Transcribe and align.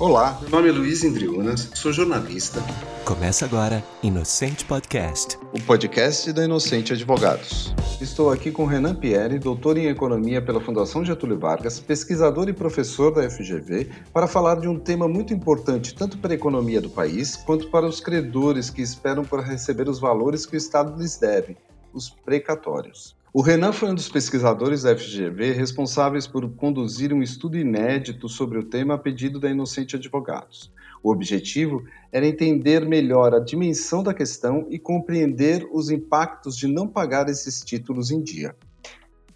Olá, 0.00 0.36
meu 0.40 0.50
nome 0.50 0.68
é 0.68 0.72
Luiz 0.72 1.04
Indriunas, 1.04 1.70
sou 1.72 1.92
jornalista. 1.92 2.60
Começa 3.04 3.44
agora 3.44 3.82
Inocente 4.02 4.64
Podcast. 4.64 5.38
O 5.52 5.62
podcast 5.62 6.32
da 6.32 6.44
Inocente 6.44 6.92
Advogados. 6.92 7.72
Estou 8.00 8.32
aqui 8.32 8.50
com 8.50 8.66
Renan 8.66 8.96
Pierre, 8.96 9.38
doutor 9.38 9.78
em 9.78 9.86
Economia 9.86 10.42
pela 10.42 10.60
Fundação 10.60 11.04
Getúlio 11.04 11.38
Vargas, 11.38 11.78
pesquisador 11.78 12.48
e 12.48 12.52
professor 12.52 13.14
da 13.14 13.30
FGV, 13.30 13.88
para 14.12 14.26
falar 14.26 14.56
de 14.56 14.66
um 14.66 14.80
tema 14.80 15.06
muito 15.06 15.32
importante 15.32 15.94
tanto 15.94 16.18
para 16.18 16.32
a 16.32 16.34
economia 16.34 16.80
do 16.80 16.90
país 16.90 17.36
quanto 17.36 17.70
para 17.70 17.86
os 17.86 18.00
credores 18.00 18.70
que 18.70 18.82
esperam 18.82 19.24
por 19.24 19.40
receber 19.40 19.88
os 19.88 20.00
valores 20.00 20.44
que 20.44 20.56
o 20.56 20.58
Estado 20.58 21.00
lhes 21.00 21.16
deve, 21.16 21.56
os 21.92 22.10
precatórios. 22.10 23.14
O 23.36 23.42
Renan 23.42 23.72
foi 23.72 23.90
um 23.90 23.96
dos 23.96 24.08
pesquisadores 24.08 24.82
da 24.82 24.96
FGV 24.96 25.54
responsáveis 25.54 26.24
por 26.24 26.48
conduzir 26.50 27.12
um 27.12 27.20
estudo 27.20 27.58
inédito 27.58 28.28
sobre 28.28 28.60
o 28.60 28.62
tema 28.62 28.94
a 28.94 28.98
pedido 28.98 29.40
da 29.40 29.50
Inocente 29.50 29.96
Advogados. 29.96 30.72
O 31.02 31.10
objetivo 31.10 31.82
era 32.12 32.28
entender 32.28 32.86
melhor 32.86 33.34
a 33.34 33.40
dimensão 33.40 34.04
da 34.04 34.14
questão 34.14 34.68
e 34.70 34.78
compreender 34.78 35.68
os 35.72 35.90
impactos 35.90 36.56
de 36.56 36.68
não 36.68 36.86
pagar 36.86 37.28
esses 37.28 37.60
títulos 37.60 38.12
em 38.12 38.22
dia. 38.22 38.54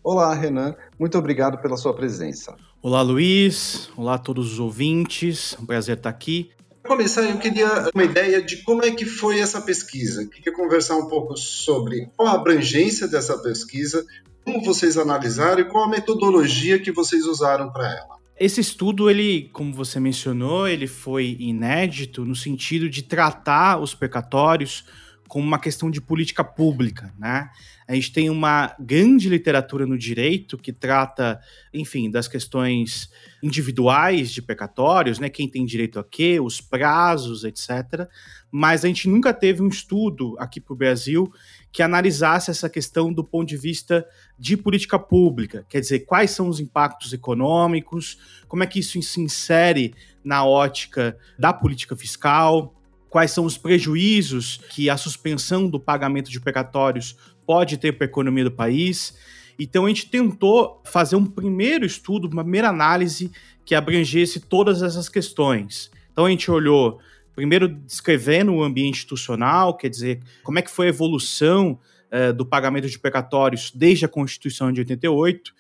Olá, 0.01 0.33
Renan, 0.33 0.77
muito 0.97 1.19
obrigado 1.19 1.61
pela 1.61 1.77
sua 1.77 1.93
presença. 1.93 2.55
Olá, 2.81 3.03
Luiz. 3.03 3.91
Olá 3.97 4.15
a 4.15 4.19
todos 4.19 4.53
os 4.53 4.61
ouvintes. 4.61 5.57
Um 5.61 5.67
prazer 5.67 5.97
estar 5.97 6.11
aqui 6.11 6.53
começar, 6.89 7.23
eu 7.23 7.39
queria 7.39 7.91
uma 7.95 8.03
ideia 8.03 8.43
de 8.43 8.57
como 8.63 8.83
é 8.83 8.91
que 8.91 9.05
foi 9.05 9.39
essa 9.39 9.61
pesquisa. 9.61 10.23
Eu 10.23 10.29
queria 10.29 10.53
conversar 10.53 10.97
um 10.97 11.07
pouco 11.07 11.37
sobre 11.37 12.09
qual 12.17 12.29
a 12.29 12.33
abrangência 12.33 13.07
dessa 13.07 13.39
pesquisa, 13.39 14.05
como 14.45 14.65
vocês 14.65 14.97
analisaram 14.97 15.61
e 15.61 15.65
qual 15.65 15.85
a 15.85 15.89
metodologia 15.89 16.79
que 16.79 16.91
vocês 16.91 17.27
usaram 17.27 17.71
para 17.71 17.87
ela. 17.87 18.19
Esse 18.41 18.61
estudo, 18.61 19.11
ele, 19.11 19.51
como 19.53 19.73
você 19.75 20.01
mencionou, 20.01 20.67
ele 20.67 20.87
foi 20.87 21.37
inédito 21.39 22.25
no 22.25 22.35
sentido 22.35 22.89
de 22.89 23.03
tratar 23.03 23.79
os 23.79 23.95
pecatórios 23.95 24.85
como 25.29 25.47
uma 25.47 25.59
questão 25.59 25.91
de 25.91 26.01
política 26.01 26.43
pública, 26.43 27.15
né? 27.19 27.51
A 27.87 27.95
gente 27.95 28.13
tem 28.13 28.29
uma 28.29 28.75
grande 28.81 29.29
literatura 29.29 29.87
no 29.87 29.97
direito 29.97 30.59
que 30.59 30.73
trata, 30.73 31.41
enfim, 31.73 32.11
das 32.11 32.27
questões 32.27 33.11
individuais 33.43 34.31
de 34.31 34.43
pecatórios, 34.43 35.19
né? 35.19 35.29
Quem 35.29 35.49
tem 35.49 35.65
direito 35.65 35.99
a 35.99 36.05
quê, 36.05 36.41
os 36.41 36.61
prazos, 36.61 37.45
etc. 37.45 38.09
Mas 38.51 38.85
a 38.85 38.89
gente 38.89 39.09
nunca 39.09 39.33
teve 39.33 39.63
um 39.63 39.69
estudo 39.69 40.35
aqui 40.39 40.61
para 40.61 40.73
o 40.73 40.77
Brasil 40.77 41.31
que 41.71 41.83
analisasse 41.83 42.51
essa 42.51 42.69
questão 42.69 43.13
do 43.13 43.23
ponto 43.23 43.49
de 43.49 43.57
vista 43.57 44.07
de 44.39 44.57
política 44.57 44.99
pública, 44.99 45.67
quer 45.69 45.81
dizer, 45.81 46.01
quais 46.01 46.31
são 46.31 46.49
os 46.49 46.61
impactos 46.61 47.13
econômicos, 47.13 48.19
como 48.49 48.63
é 48.63 48.67
que 48.67 48.79
isso 48.79 49.01
se 49.03 49.21
insere 49.21 49.95
na 50.25 50.45
ótica 50.45 51.17
da 51.39 51.53
política 51.53 51.95
fiscal, 51.95 52.78
quais 53.09 53.31
são 53.31 53.45
os 53.45 53.57
prejuízos 53.57 54.61
que 54.71 54.91
a 54.91 54.97
suspensão 54.97 55.69
do 55.69 55.81
pagamento 55.81 56.31
de 56.31 56.41
precatórios 56.41 57.17
pode 57.47 57.77
ter 57.77 57.93
para 57.93 58.05
a 58.05 58.11
economia 58.11 58.45
do 58.45 58.51
país. 58.51 59.17
Então 59.59 59.87
a 59.87 59.89
gente 59.89 60.07
tentou 60.07 60.83
fazer 60.85 61.17
um 61.17 61.25
primeiro 61.25 61.85
estudo, 61.85 62.29
uma 62.29 62.43
primeira 62.43 62.69
análise 62.69 63.31
que 63.65 63.75
abrangesse 63.75 64.41
todas 64.41 64.83
essas 64.83 65.09
questões. 65.09 65.91
Então 66.13 66.27
a 66.27 66.31
gente 66.31 66.51
olhou 66.51 66.99
primeiro 67.35 67.69
descrevendo 67.69 68.53
o 68.53 68.63
ambiente 68.63 68.97
institucional, 68.97 69.77
quer 69.77 69.89
dizer, 69.89 70.21
como 70.43 70.59
é 70.59 70.63
que 70.63 70.71
foi 70.71 70.87
a 70.87 70.89
evolução 70.89 71.79
eh, 72.11 72.33
do 72.33 72.47
pagamento 72.47 72.89
de 72.89 72.99
precatórios 72.99 73.71
desde 73.75 74.07
a 74.07 74.09
Constituição 74.09 74.73
de 74.73 74.81
88. 74.81 75.53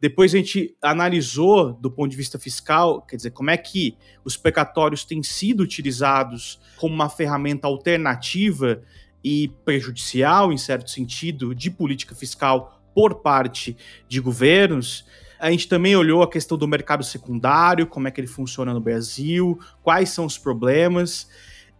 Depois 0.00 0.32
a 0.32 0.38
gente 0.38 0.76
analisou 0.80 1.72
do 1.72 1.90
ponto 1.90 2.10
de 2.10 2.16
vista 2.16 2.38
fiscal, 2.38 3.02
quer 3.02 3.16
dizer, 3.16 3.30
como 3.32 3.50
é 3.50 3.56
que 3.56 3.96
os 4.24 4.36
precatórios 4.36 5.04
têm 5.04 5.22
sido 5.22 5.60
utilizados 5.60 6.60
como 6.76 6.94
uma 6.94 7.08
ferramenta 7.08 7.66
alternativa 7.66 8.80
e 9.24 9.48
prejudicial, 9.64 10.52
em 10.52 10.58
certo 10.58 10.90
sentido, 10.90 11.54
de 11.54 11.70
política 11.70 12.14
fiscal 12.14 12.80
por 12.94 13.16
parte 13.16 13.76
de 14.08 14.20
governos. 14.20 15.04
A 15.38 15.50
gente 15.50 15.68
também 15.68 15.96
olhou 15.96 16.22
a 16.22 16.30
questão 16.30 16.56
do 16.56 16.66
mercado 16.68 17.02
secundário, 17.02 17.86
como 17.86 18.06
é 18.06 18.10
que 18.10 18.20
ele 18.20 18.28
funciona 18.28 18.72
no 18.72 18.80
Brasil, 18.80 19.58
quais 19.82 20.10
são 20.10 20.24
os 20.24 20.38
problemas, 20.38 21.28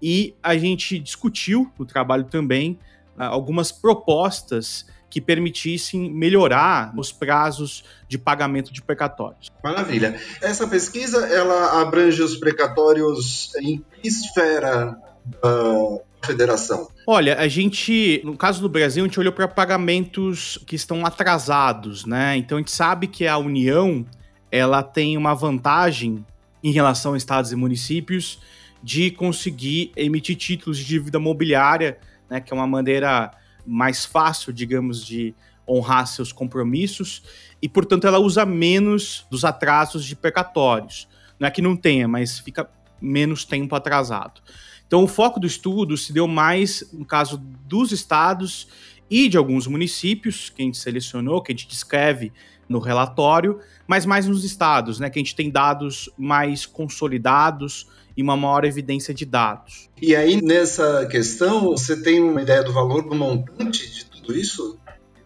e 0.01 0.35
a 0.43 0.57
gente 0.57 0.99
discutiu 0.99 1.71
no 1.79 1.85
trabalho 1.85 2.25
também 2.25 2.79
ah, 3.17 3.27
algumas 3.27 3.73
propostas 3.73 4.87
que 5.11 5.21
permitissem 5.21 6.11
melhorar 6.13 6.93
os 6.97 7.11
prazos 7.11 7.85
de 8.07 8.19
pagamento 8.19 8.73
de 8.73 8.83
precatórios. 8.83 9.51
Maravilha. 9.63 10.21
Essa 10.41 10.67
pesquisa 10.67 11.27
ela 11.27 11.81
abrange 11.81 12.23
os 12.23 12.37
precatórios 12.37 13.55
em 13.57 13.85
que 13.93 14.09
esfera 14.09 14.99
da 15.25 15.99
federação? 16.25 16.89
Olha, 17.07 17.39
a 17.39 17.49
gente, 17.49 18.21
no 18.25 18.37
caso 18.37 18.61
do 18.61 18.69
Brasil, 18.69 19.05
a 19.05 19.07
gente 19.07 19.19
olhou 19.19 19.33
para 19.33 19.49
pagamentos 19.49 20.59
que 20.67 20.77
estão 20.77 21.07
atrasados, 21.07 22.05
né? 22.05 22.37
Então 22.37 22.59
a 22.59 22.61
gente 22.61 22.73
sabe 22.73 23.07
que 23.07 23.27
a 23.27 23.39
União 23.39 24.05
ela 24.51 24.83
tem 24.83 25.17
uma 25.17 25.35
vantagem 25.35 26.25
em 26.63 26.73
relação 26.73 27.15
a 27.15 27.17
estados 27.17 27.53
e 27.53 27.57
municípios 27.57 28.41
de 28.83 29.11
conseguir 29.11 29.93
emitir 29.97 30.37
títulos 30.37 30.79
de 30.79 30.85
dívida 30.85 31.19
mobiliária, 31.19 31.99
né, 32.29 32.41
que 32.41 32.53
é 32.53 32.57
uma 32.57 32.67
maneira 32.67 33.31
mais 33.69 34.05
fácil, 34.05 34.53
digamos, 34.53 35.05
de 35.05 35.35
honrar 35.69 36.07
seus 36.07 36.33
compromissos, 36.33 37.23
e, 37.61 37.69
portanto, 37.69 38.07
ela 38.07 38.19
usa 38.19 38.47
menos 38.47 39.27
dos 39.31 39.45
atrasos 39.45 40.05
de 40.05 40.17
precatórios. 40.17 41.07
Não 41.39 41.47
é 41.47 41.51
que 41.51 41.61
não 41.61 41.77
tenha, 41.77 42.09
mas 42.09 42.39
fica 42.39 42.69
menos 43.01 43.45
tempo 43.45 43.75
atrasado. 43.75 44.41
Então, 44.87 45.05
o 45.05 45.09
foco 45.09 45.39
do 45.39 45.47
estudo 45.47 45.97
se 45.97 46.13
deu 46.13 46.27
mais 46.27 46.91
no 46.93 47.05
caso 47.05 47.37
dos 47.37 47.93
estados 47.93 48.69
e 49.11 49.29
de 49.29 49.37
alguns 49.37 49.67
municípios 49.67 50.49
que 50.49 50.63
a 50.63 50.65
gente 50.65 50.79
selecionou, 50.79 51.43
que 51.43 51.53
a 51.53 51.55
gente 51.55 51.69
descreve 51.69 52.33
no 52.69 52.79
relatório, 52.79 53.61
mas 53.87 54.05
mais 54.05 54.27
nos 54.27 54.45
estados, 54.45 54.99
né, 54.99 55.09
que 55.09 55.19
a 55.19 55.23
gente 55.23 55.35
tem 55.35 55.51
dados 55.51 56.11
mais 56.19 56.67
consolidados 56.67 57.87
e 58.19 58.23
uma 58.23 58.37
maior 58.37 58.65
evidência 58.65 59.15
de 59.15 59.25
dados. 59.25 59.89
E 60.03 60.17
aí, 60.17 60.43
nessa 60.43 61.07
questão, 61.07 61.67
você 61.67 62.03
tem 62.03 62.21
uma 62.21 62.43
ideia 62.43 62.65
do 62.65 62.73
valor 62.73 63.09
do 63.09 63.15
montante 63.15 63.89
de 63.89 64.07
tudo 64.07 64.37
isso? 64.37 64.77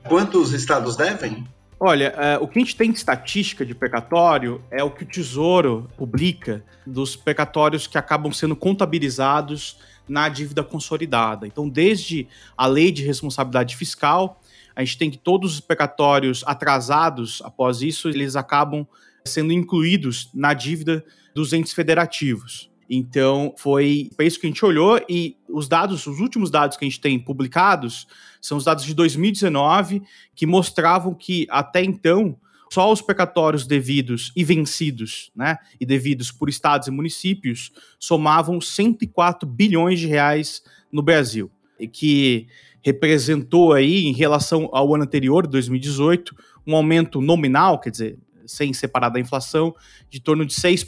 Quantos 0.07 0.53
estados 0.53 0.95
devem? 0.95 1.43
Olha, 1.81 2.15
uh, 2.39 2.45
o 2.45 2.47
que 2.47 2.59
a 2.59 2.63
gente 2.63 2.77
tem 2.77 2.93
de 2.93 2.99
estatística 2.99 3.65
de 3.65 3.75
precatório 3.75 4.63
é 4.71 4.85
o 4.85 4.91
que 4.91 5.05
o 5.05 5.07
Tesouro 5.07 5.89
publica 5.97 6.63
dos 6.87 7.17
precatórios 7.17 7.87
que 7.87 7.97
acabam 7.97 8.31
sendo 8.31 8.55
contabilizados 8.55 9.79
na 10.07 10.29
dívida 10.29 10.63
consolidada. 10.63 11.47
Então, 11.47 11.67
desde 11.67 12.29
a 12.55 12.67
lei 12.67 12.93
de 12.93 13.03
responsabilidade 13.03 13.75
fiscal, 13.75 14.39
a 14.77 14.85
gente 14.85 14.99
tem 14.99 15.11
que 15.11 15.17
todos 15.17 15.55
os 15.55 15.61
precatórios 15.61 16.45
atrasados 16.47 17.41
após 17.43 17.81
isso, 17.81 18.11
eles 18.11 18.37
acabam 18.37 18.87
sendo 19.25 19.51
incluídos 19.51 20.29
na 20.35 20.53
dívida 20.53 21.03
dos 21.35 21.55
entes 21.55 21.73
federativos. 21.73 22.72
Então, 22.95 23.55
foi 23.57 24.11
para 24.15 24.27
isso 24.27 24.39
que 24.39 24.47
a 24.47 24.51
gente 24.51 24.63
olhou 24.63 25.01
e 25.09 25.39
os 25.49 25.67
dados, 25.67 26.07
os 26.07 26.21
últimos 26.21 26.51
dados 26.51 26.77
que 26.77 26.85
a 26.85 26.89
gente 26.89 27.01
tem 27.01 27.19
publicados 27.19 28.07
são 28.39 28.59
os 28.59 28.65
dados 28.65 28.85
de 28.85 28.93
2019 28.93 30.03
que 30.35 30.45
mostravam 30.45 31.15
que 31.15 31.47
até 31.49 31.83
então 31.83 32.37
só 32.71 32.93
os 32.93 33.01
precatórios 33.01 33.67
devidos 33.67 34.31
e 34.37 34.45
vencidos, 34.45 35.33
né, 35.35 35.57
e 35.81 35.87
devidos 35.87 36.31
por 36.31 36.51
estados 36.51 36.87
e 36.87 36.91
municípios 36.91 37.73
somavam 37.99 38.61
104 38.61 39.49
bilhões 39.49 39.99
de 39.99 40.07
reais 40.07 40.63
no 40.93 41.01
Brasil, 41.01 41.51
e 41.81 41.89
que 41.89 42.47
representou 42.83 43.73
aí 43.73 44.05
em 44.05 44.13
relação 44.13 44.69
ao 44.71 44.95
ano 44.95 45.05
anterior, 45.05 45.47
2018, 45.47 46.37
um 46.67 46.77
aumento 46.77 47.23
nominal, 47.23 47.79
quer 47.79 47.91
dizer, 47.91 48.19
sem 48.53 48.73
separar 48.73 49.09
da 49.09 49.21
inflação, 49.21 49.75
de 50.11 50.21
torno 50.21 50.47
de 50.47 50.55
6%, 50.55 50.87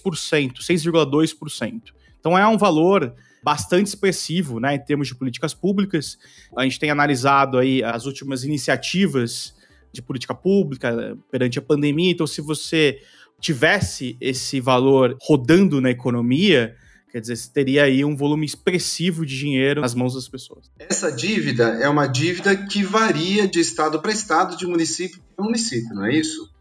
6,2%. 0.60 1.82
Então 2.18 2.38
é 2.38 2.46
um 2.46 2.56
valor 2.56 3.14
bastante 3.42 3.88
expressivo, 3.88 4.58
né, 4.58 4.74
em 4.74 4.78
termos 4.78 5.08
de 5.08 5.14
políticas 5.14 5.52
públicas. 5.52 6.16
A 6.56 6.62
gente 6.62 6.78
tem 6.78 6.90
analisado 6.90 7.58
aí 7.58 7.84
as 7.84 8.06
últimas 8.06 8.42
iniciativas 8.42 9.54
de 9.92 10.00
política 10.00 10.34
pública 10.34 11.16
perante 11.30 11.58
a 11.58 11.62
pandemia. 11.62 12.10
Então, 12.10 12.26
se 12.26 12.40
você 12.40 12.98
tivesse 13.40 14.16
esse 14.20 14.60
valor 14.60 15.16
rodando 15.20 15.80
na 15.80 15.90
economia, 15.90 16.74
quer 17.12 17.20
dizer, 17.20 17.36
você 17.36 17.52
teria 17.52 17.84
aí 17.84 18.02
um 18.04 18.16
volume 18.16 18.46
expressivo 18.46 19.26
de 19.26 19.38
dinheiro 19.38 19.82
nas 19.82 19.94
mãos 19.94 20.14
das 20.14 20.26
pessoas. 20.26 20.70
Essa 20.78 21.12
dívida 21.12 21.64
é 21.80 21.88
uma 21.88 22.06
dívida 22.06 22.56
que 22.56 22.82
varia 22.82 23.46
de 23.46 23.60
estado 23.60 24.00
para 24.00 24.10
estado, 24.10 24.56
de 24.56 24.66
município 24.66 25.20
para 25.36 25.44
município, 25.44 25.94
não 25.94 26.06
é 26.06 26.16
isso? 26.16 26.53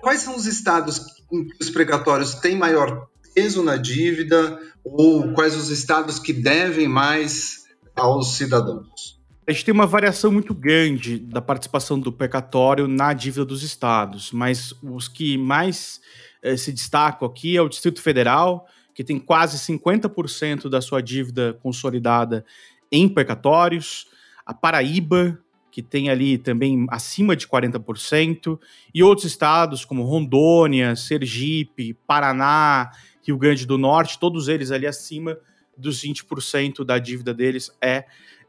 Quais 0.00 0.20
são 0.20 0.36
os 0.36 0.46
estados 0.46 1.00
em 1.32 1.46
que 1.46 1.56
os 1.60 1.70
precatórios 1.70 2.34
têm 2.34 2.56
maior 2.56 3.08
peso 3.34 3.62
na 3.62 3.76
dívida 3.76 4.58
ou 4.84 5.32
quais 5.32 5.56
os 5.56 5.70
estados 5.70 6.18
que 6.18 6.32
devem 6.32 6.86
mais 6.86 7.64
aos 7.96 8.36
cidadãos? 8.36 9.18
A 9.46 9.52
gente 9.52 9.64
tem 9.64 9.74
uma 9.74 9.86
variação 9.86 10.32
muito 10.32 10.54
grande 10.54 11.18
da 11.18 11.42
participação 11.42 11.98
do 11.98 12.10
precatório 12.10 12.88
na 12.88 13.12
dívida 13.12 13.44
dos 13.44 13.62
estados, 13.62 14.32
mas 14.32 14.72
os 14.82 15.06
que 15.06 15.36
mais 15.36 16.00
eh, 16.42 16.56
se 16.56 16.72
destacam 16.72 17.28
aqui 17.28 17.56
é 17.56 17.60
o 17.60 17.68
Distrito 17.68 18.00
Federal, 18.00 18.66
que 18.94 19.04
tem 19.04 19.18
quase 19.18 19.58
50% 19.58 20.70
da 20.70 20.80
sua 20.80 21.02
dívida 21.02 21.58
consolidada 21.62 22.44
em 22.90 23.06
precatórios, 23.06 24.06
a 24.46 24.54
Paraíba, 24.54 25.38
que 25.74 25.82
tem 25.82 26.08
ali 26.08 26.38
também 26.38 26.86
acima 26.88 27.34
de 27.34 27.48
40%, 27.48 28.60
e 28.94 29.02
outros 29.02 29.26
estados 29.26 29.84
como 29.84 30.04
Rondônia, 30.04 30.94
Sergipe, 30.94 31.94
Paraná, 32.06 32.92
Rio 33.26 33.36
Grande 33.36 33.66
do 33.66 33.76
Norte, 33.76 34.20
todos 34.20 34.46
eles 34.46 34.70
ali 34.70 34.86
acima 34.86 35.36
dos 35.76 36.00
20% 36.00 36.84
da 36.84 36.96
dívida 37.00 37.34
deles 37.34 37.72
é, 37.82 38.04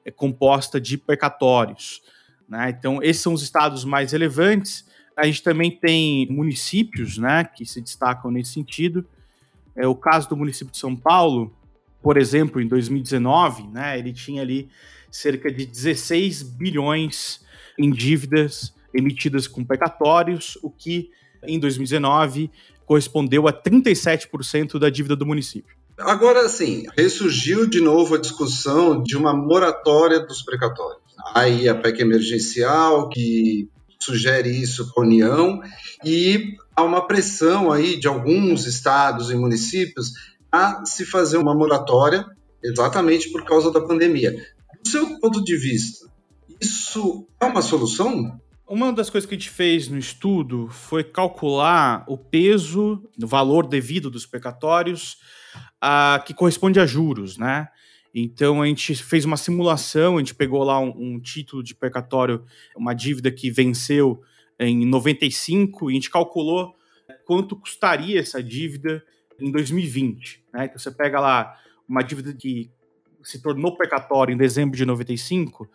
é 0.06 0.12
composta 0.12 0.80
de 0.80 1.00
precatórios. 1.00 2.04
Né? 2.48 2.76
Então, 2.78 3.02
esses 3.02 3.24
são 3.24 3.34
os 3.34 3.42
estados 3.42 3.84
mais 3.84 4.12
relevantes. 4.12 4.86
A 5.18 5.26
gente 5.26 5.42
também 5.42 5.72
tem 5.72 6.28
municípios 6.30 7.18
né, 7.18 7.44
que 7.44 7.66
se 7.66 7.82
destacam 7.82 8.30
nesse 8.30 8.52
sentido. 8.52 9.04
É 9.76 9.88
o 9.88 9.96
caso 9.96 10.30
do 10.30 10.38
município 10.38 10.72
de 10.72 10.78
São 10.78 10.96
Paulo, 10.96 11.52
por 12.04 12.18
exemplo, 12.18 12.62
em 12.62 12.68
2019, 12.68 13.68
né, 13.70 13.98
ele 13.98 14.14
tinha 14.14 14.44
ali 14.44 14.70
cerca 15.16 15.52
de 15.52 15.66
16 15.66 16.44
bilhões 16.44 17.40
em 17.80 17.90
dívidas 17.90 18.74
emitidas 18.94 19.48
com 19.48 19.64
precatórios, 19.64 20.58
o 20.62 20.70
que 20.70 21.10
em 21.44 21.60
2019 21.60 22.52
correspondeu 22.86 23.48
a 23.48 23.54
37% 23.54 24.78
da 24.78 24.90
dívida 24.90 25.16
do 25.16 25.26
município. 25.26 25.76
Agora, 25.98 26.48
sim, 26.50 26.84
ressurgiu 26.98 27.66
de 27.66 27.80
novo 27.80 28.16
a 28.16 28.20
discussão 28.20 29.02
de 29.02 29.16
uma 29.16 29.34
moratória 29.34 30.20
dos 30.20 30.42
precatórios. 30.42 31.02
Aí 31.34 31.68
a 31.70 31.76
PEC 31.76 32.02
emergencial, 32.02 33.10
que 33.10 33.70
sugere 34.00 34.50
isso 34.50 34.94
para 34.94 35.04
a 35.04 35.08
União, 35.08 35.62
e 36.04 36.56
há 36.76 36.84
uma 36.84 37.08
pressão 37.08 37.72
aí 37.72 37.98
de 37.98 38.08
alguns 38.08 38.66
estados 38.66 39.32
e 39.32 39.36
municípios 39.36 40.12
a 40.52 40.86
se 40.86 41.06
fazer 41.06 41.38
uma 41.38 41.56
moratória 41.56 42.26
exatamente 42.64 43.32
por 43.32 43.46
causa 43.46 43.72
da 43.72 43.80
pandemia. 43.80 44.36
Seu 44.86 45.20
ponto 45.20 45.44
de 45.44 45.58
vista, 45.58 46.08
isso 46.62 47.28
é 47.42 47.46
uma 47.46 47.62
solução? 47.62 48.40
Uma 48.68 48.94
das 48.94 49.10
coisas 49.10 49.28
que 49.28 49.36
a 49.36 49.38
gente 49.38 49.50
fez 49.50 49.88
no 49.88 49.98
estudo 49.98 50.68
foi 50.70 51.04
calcular 51.04 52.04
o 52.08 52.18
peso, 52.18 53.04
o 53.22 53.28
valor 53.28 53.68
devido 53.68 54.10
dos 54.10 54.26
precatórios 54.26 55.18
a, 55.82 56.24
que 56.26 56.34
corresponde 56.34 56.80
a 56.80 56.86
juros, 56.86 57.38
né? 57.38 57.68
Então 58.14 58.62
a 58.62 58.68
gente 58.68 58.96
fez 58.96 59.26
uma 59.26 59.38
simulação, 59.38 60.16
a 60.16 60.20
gente 60.20 60.34
pegou 60.34 60.64
lá 60.64 60.80
um, 60.80 60.94
um 60.96 61.20
título 61.20 61.62
de 61.62 61.76
precatório, 61.76 62.46
uma 62.76 62.94
dívida 62.94 63.32
que 63.32 63.52
venceu 63.52 64.22
em 64.60 64.86
95, 64.86 65.90
e 65.90 65.94
a 65.94 65.96
gente 65.96 66.10
calculou 66.10 66.76
quanto 67.26 67.56
custaria 67.56 68.20
essa 68.20 68.42
dívida 68.42 69.04
em 69.40 69.52
2020. 69.52 70.44
Né? 70.54 70.66
Então 70.66 70.80
você 70.80 70.92
pega 70.92 71.20
lá 71.20 71.56
uma 71.88 72.02
dívida 72.02 72.34
que 72.34 72.72
se 73.26 73.42
tornou 73.42 73.76
precatória 73.76 74.34
em 74.34 74.38
dezembro 74.38 74.78
de 74.78 74.86
95, 74.86 75.70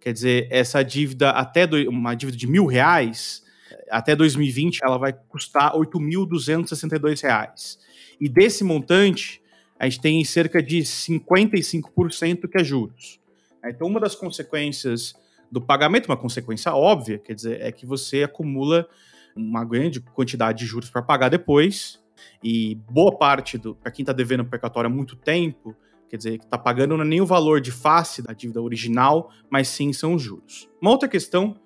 quer 0.00 0.12
dizer, 0.12 0.48
essa 0.50 0.82
dívida 0.82 1.30
até 1.30 1.66
do, 1.66 1.76
uma 1.88 2.14
dívida 2.14 2.36
de 2.36 2.46
mil 2.46 2.66
reais, 2.66 3.42
até 3.90 4.14
2020 4.14 4.80
ela 4.84 4.98
vai 4.98 5.12
custar 5.12 5.72
8.262 5.74 7.22
reais. 7.22 7.78
E 8.20 8.28
desse 8.28 8.64
montante, 8.64 9.40
a 9.78 9.88
gente 9.88 10.00
tem 10.00 10.24
cerca 10.24 10.62
de 10.62 10.78
55% 10.78 12.48
que 12.48 12.60
é 12.60 12.64
juros. 12.64 13.20
Então, 13.64 13.86
uma 13.88 14.00
das 14.00 14.14
consequências 14.14 15.14
do 15.50 15.60
pagamento, 15.60 16.06
uma 16.06 16.16
consequência 16.16 16.72
óbvia, 16.72 17.18
quer 17.18 17.34
dizer, 17.34 17.60
é 17.60 17.70
que 17.70 17.84
você 17.84 18.22
acumula 18.22 18.88
uma 19.34 19.64
grande 19.64 20.00
quantidade 20.00 20.60
de 20.60 20.66
juros 20.66 20.88
para 20.88 21.02
pagar 21.02 21.28
depois, 21.28 22.00
e 22.42 22.74
boa 22.90 23.16
parte 23.16 23.58
do 23.58 23.74
para 23.74 23.90
quem 23.90 24.02
está 24.02 24.12
devendo 24.12 24.44
precatório 24.44 24.88
há 24.88 24.92
muito 24.92 25.16
tempo, 25.16 25.76
quer 26.08 26.16
dizer, 26.16 26.38
que 26.38 26.44
está 26.44 26.58
pagando 26.58 26.96
não 26.96 27.04
é 27.04 27.08
nem 27.08 27.20
o 27.20 27.26
valor 27.26 27.60
de 27.60 27.70
face 27.70 28.22
da 28.22 28.32
dívida 28.32 28.60
original, 28.60 29.30
mas 29.50 29.68
sim 29.68 29.92
são 29.92 30.14
os 30.14 30.22
juros. 30.22 30.68
Uma 30.80 30.90
outra 30.90 31.08
questão 31.08 31.56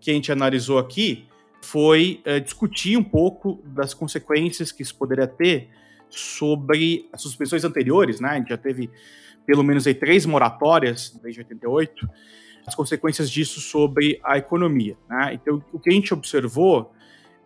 que 0.00 0.10
a 0.10 0.14
gente 0.14 0.30
analisou 0.30 0.78
aqui 0.78 1.26
foi 1.62 2.20
é, 2.24 2.40
discutir 2.40 2.96
um 2.96 3.02
pouco 3.02 3.62
das 3.64 3.94
consequências 3.94 4.70
que 4.70 4.82
isso 4.82 4.94
poderia 4.96 5.26
ter 5.26 5.70
sobre 6.10 7.08
as 7.12 7.22
suspensões 7.22 7.64
anteriores, 7.64 8.20
né? 8.20 8.30
A 8.30 8.36
gente 8.36 8.50
já 8.50 8.58
teve 8.58 8.90
pelo 9.46 9.62
menos 9.62 9.86
aí 9.86 9.94
três 9.94 10.26
moratórias 10.26 11.18
desde 11.22 11.40
88, 11.40 12.08
as 12.66 12.74
consequências 12.74 13.30
disso 13.30 13.60
sobre 13.60 14.20
a 14.24 14.38
economia, 14.38 14.96
né? 15.08 15.34
Então, 15.34 15.62
o 15.72 15.78
que 15.78 15.90
a 15.90 15.92
gente 15.92 16.12
observou 16.14 16.92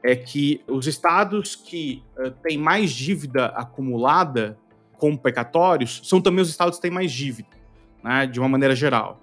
é 0.03 0.15
que 0.15 0.63
os 0.69 0.87
estados 0.87 1.57
que 1.57 2.03
uh, 2.17 2.31
têm 2.43 2.57
mais 2.57 2.91
dívida 2.93 3.47
acumulada 3.47 4.59
com 4.99 5.17
precatórios 5.17 6.03
são 6.05 6.21
também 6.21 6.43
os 6.43 6.51
estados 6.51 6.77
que 6.77 6.83
têm 6.83 6.91
mais 6.91 7.11
dívida, 7.11 7.49
né? 8.05 8.27
De 8.27 8.39
uma 8.39 8.49
maneira 8.49 8.75
geral. 8.77 9.23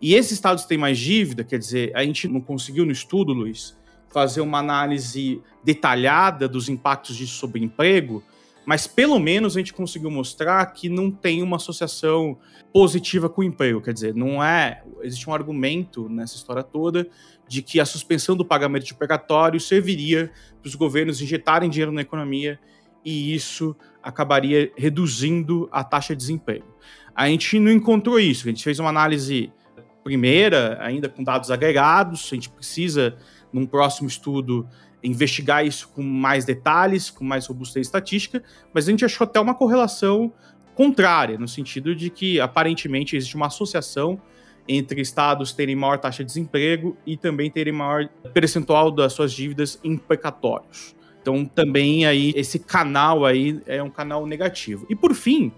E 0.00 0.14
esses 0.14 0.32
estados 0.32 0.64
que 0.64 0.68
têm 0.68 0.78
mais 0.78 0.98
dívida, 0.98 1.42
quer 1.42 1.58
dizer, 1.58 1.90
a 1.96 2.04
gente 2.04 2.28
não 2.28 2.40
conseguiu 2.40 2.84
no 2.84 2.92
estudo, 2.92 3.32
Luiz, 3.32 3.76
fazer 4.12 4.42
uma 4.42 4.58
análise 4.58 5.42
detalhada 5.64 6.46
dos 6.46 6.68
impactos 6.68 7.16
disso 7.16 7.34
sobre 7.34 7.64
emprego, 7.64 8.22
mas 8.66 8.86
pelo 8.86 9.18
menos 9.18 9.56
a 9.56 9.60
gente 9.60 9.72
conseguiu 9.72 10.10
mostrar 10.10 10.64
que 10.66 10.88
não 10.88 11.10
tem 11.10 11.42
uma 11.42 11.56
associação 11.56 12.38
positiva 12.72 13.28
com 13.28 13.40
o 13.40 13.44
emprego. 13.44 13.80
Quer 13.80 13.92
dizer, 13.92 14.14
não 14.14 14.42
é. 14.42 14.82
Existe 15.02 15.28
um 15.28 15.34
argumento 15.34 16.08
nessa 16.08 16.36
história 16.36 16.62
toda 16.62 17.08
de 17.46 17.60
que 17.60 17.78
a 17.78 17.84
suspensão 17.84 18.36
do 18.36 18.44
pagamento 18.44 18.84
de 18.84 18.94
precatório 18.94 19.60
serviria 19.60 20.30
para 20.60 20.68
os 20.68 20.74
governos 20.74 21.20
injetarem 21.20 21.68
dinheiro 21.68 21.92
na 21.92 22.00
economia 22.00 22.58
e 23.04 23.34
isso 23.34 23.76
acabaria 24.04 24.70
reduzindo 24.76 25.68
a 25.72 25.82
taxa 25.82 26.14
de 26.14 26.18
desemprego. 26.18 26.66
A 27.14 27.28
gente 27.28 27.58
não 27.58 27.70
encontrou 27.70 28.20
isso, 28.20 28.46
a 28.46 28.50
gente 28.50 28.62
fez 28.62 28.78
uma 28.78 28.90
análise 28.90 29.52
primeira, 30.02 30.78
ainda 30.80 31.08
com 31.08 31.24
dados 31.24 31.50
agregados, 31.50 32.28
a 32.30 32.34
gente 32.34 32.50
precisa, 32.50 33.16
num 33.52 33.64
próximo 33.64 34.06
estudo, 34.06 34.68
investigar 35.02 35.66
isso 35.66 35.88
com 35.88 36.02
mais 36.02 36.44
detalhes, 36.44 37.10
com 37.10 37.24
mais 37.24 37.46
robustez 37.46 37.86
estatística, 37.86 38.42
mas 38.72 38.86
a 38.86 38.90
gente 38.90 39.04
achou 39.04 39.24
até 39.24 39.40
uma 39.40 39.54
correlação 39.54 40.32
contrária, 40.74 41.38
no 41.38 41.48
sentido 41.48 41.94
de 41.94 42.10
que 42.10 42.40
aparentemente 42.40 43.16
existe 43.16 43.36
uma 43.36 43.46
associação 43.46 44.20
entre 44.66 45.00
estados 45.00 45.52
terem 45.52 45.76
maior 45.76 45.98
taxa 45.98 46.24
de 46.24 46.28
desemprego 46.28 46.96
e 47.06 47.16
também 47.16 47.50
terem 47.50 47.72
maior 47.72 48.08
percentual 48.32 48.90
das 48.90 49.12
suas 49.12 49.32
dívidas 49.32 49.78
em 49.84 49.96
precatórios. 49.96 50.96
Então 51.24 51.46
também 51.46 52.04
aí 52.04 52.34
esse 52.36 52.58
canal 52.58 53.24
aí 53.24 53.58
é 53.66 53.82
um 53.82 53.88
canal 53.88 54.26
negativo. 54.26 54.86
E 54.90 54.94
por 54.94 55.14
fim, 55.14 55.50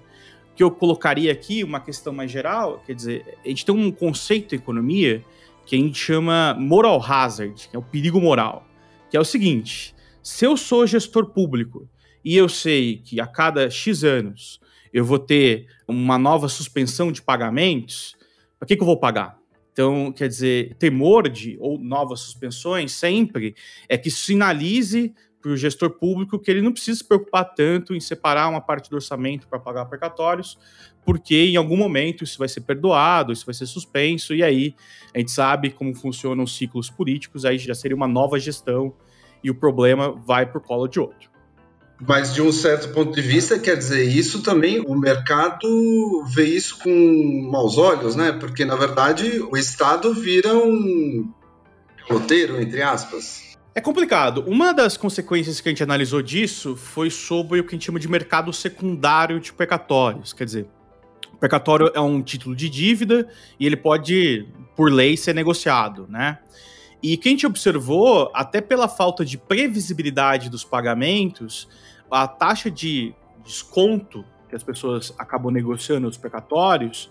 que 0.54 0.62
eu 0.62 0.70
colocaria 0.70 1.32
aqui 1.32 1.64
uma 1.64 1.80
questão 1.80 2.12
mais 2.12 2.30
geral, 2.30 2.80
quer 2.87 2.94
dizer, 2.94 3.38
a 3.44 3.49
gente 3.49 3.66
tem 3.66 3.75
um 3.75 3.90
conceito 3.90 4.54
em 4.54 4.58
economia 4.58 5.25
que 5.66 5.75
a 5.75 5.78
gente 5.78 5.99
chama 5.99 6.54
moral 6.56 7.04
hazard, 7.04 7.68
que 7.68 7.75
é 7.75 7.78
o 7.78 7.82
perigo 7.82 8.20
moral 8.20 8.64
que 9.11 9.16
é 9.16 9.20
o 9.20 9.25
seguinte: 9.25 9.94
se 10.23 10.44
eu 10.44 10.56
sou 10.56 10.87
gestor 10.87 11.26
público 11.26 11.88
e 12.25 12.37
eu 12.37 12.49
sei 12.49 12.99
que 12.99 13.20
a 13.20 13.26
cada 13.26 13.70
X 13.70 14.04
anos 14.04 14.61
eu 14.92 15.04
vou 15.04 15.18
ter 15.18 15.66
uma 15.87 16.18
nova 16.18 16.49
suspensão 16.49 17.12
de 17.12 17.23
pagamentos, 17.23 18.16
para 18.58 18.66
que, 18.66 18.76
que 18.76 18.82
eu 18.82 18.87
vou 18.87 18.99
pagar? 18.99 19.38
Então, 19.73 20.11
quer 20.11 20.26
dizer, 20.26 20.75
temor 20.78 21.28
de 21.28 21.58
ou 21.61 21.78
novas 21.78 22.20
suspensões 22.20 22.92
sempre 22.92 23.54
é 23.88 23.99
que 23.99 24.11
sinalize 24.11 25.14
para 25.46 25.52
o 25.52 25.56
gestor 25.56 25.90
público 25.90 26.40
que 26.40 26.50
ele 26.50 26.60
não 26.60 26.72
precisa 26.72 26.98
se 26.98 27.04
preocupar 27.04 27.44
tanto 27.44 27.94
em 27.94 28.00
separar 28.00 28.48
uma 28.48 28.60
parte 28.60 28.90
do 28.90 28.96
orçamento 28.96 29.46
para 29.46 29.60
pagar 29.60 29.84
precatórios, 29.84 30.58
porque 31.04 31.36
em 31.36 31.54
algum 31.54 31.76
momento 31.76 32.24
isso 32.24 32.36
vai 32.36 32.48
ser 32.48 32.62
perdoado, 32.62 33.32
isso 33.32 33.46
vai 33.46 33.54
ser 33.54 33.66
suspenso, 33.66 34.34
e 34.34 34.42
aí 34.42 34.74
a 35.14 35.18
gente 35.20 35.30
sabe 35.30 35.70
como 35.70 35.94
funcionam 35.94 36.42
os 36.42 36.56
ciclos 36.56 36.90
políticos, 36.90 37.44
aí 37.44 37.58
já 37.58 37.76
seria 37.76 37.96
uma 37.96 38.08
nova 38.08 38.40
gestão 38.40 38.92
e 39.40 39.48
o 39.48 39.54
problema 39.54 40.10
vai 40.10 40.50
por 40.50 40.60
colo 40.60 40.88
de 40.88 40.98
outro. 40.98 41.30
Mas 42.04 42.34
de 42.34 42.42
um 42.42 42.50
certo 42.50 42.92
ponto 42.92 43.14
de 43.14 43.22
vista, 43.22 43.56
quer 43.56 43.76
dizer, 43.76 44.02
isso 44.02 44.42
também 44.42 44.80
o 44.80 44.96
mercado 44.96 46.24
vê 46.26 46.44
isso 46.44 46.76
com 46.80 47.48
maus 47.52 47.78
olhos, 47.78 48.16
né? 48.16 48.32
Porque 48.32 48.64
na 48.64 48.74
verdade 48.74 49.40
o 49.40 49.56
Estado 49.56 50.12
vira 50.12 50.52
um 50.56 51.32
roteiro, 52.10 52.60
entre 52.60 52.82
aspas. 52.82 53.55
É 53.76 53.80
complicado. 53.83 54.42
Uma 54.47 54.73
das 54.73 54.97
consequências 54.97 55.61
que 55.61 55.68
a 55.68 55.71
gente 55.71 55.83
analisou 55.83 56.23
disso 56.23 56.75
foi 56.75 57.11
sobre 57.11 57.61
o 57.61 57.62
que 57.62 57.68
a 57.68 57.73
gente 57.75 57.85
chama 57.85 58.00
de 58.00 58.09
mercado 58.09 58.50
secundário 58.50 59.38
de 59.38 59.52
precatórios. 59.52 60.33
Quer 60.33 60.47
dizer, 60.47 60.66
o 61.30 61.37
precatório 61.37 61.92
é 61.95 62.00
um 62.00 62.23
título 62.23 62.56
de 62.56 62.71
dívida 62.71 63.28
e 63.61 63.66
ele 63.66 63.76
pode, 63.76 64.49
por 64.75 64.90
lei, 64.90 65.14
ser 65.14 65.35
negociado, 65.35 66.06
né? 66.09 66.38
E 67.02 67.18
quem 67.18 67.37
te 67.37 67.47
observou, 67.47 68.30
até 68.33 68.62
pela 68.62 68.88
falta 68.88 69.26
de 69.26 69.37
previsibilidade 69.37 70.49
dos 70.49 70.64
pagamentos, 70.64 71.68
a 72.11 72.26
taxa 72.26 72.71
de 72.71 73.14
desconto 73.45 74.25
que 74.49 74.56
as 74.56 74.62
pessoas 74.62 75.12
acabam 75.18 75.52
negociando 75.52 76.09
os 76.09 76.16
precatórios, 76.16 77.11